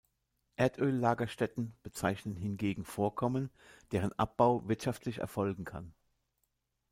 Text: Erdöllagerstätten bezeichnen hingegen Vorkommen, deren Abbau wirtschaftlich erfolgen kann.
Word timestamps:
Erdöllagerstätten 0.55 1.75
bezeichnen 1.83 2.35
hingegen 2.35 2.85
Vorkommen, 2.85 3.51
deren 3.91 4.17
Abbau 4.17 4.67
wirtschaftlich 4.67 5.19
erfolgen 5.19 5.63
kann. 5.63 5.93